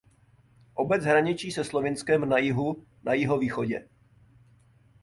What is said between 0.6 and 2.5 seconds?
Obec hraničí se Slovinskem na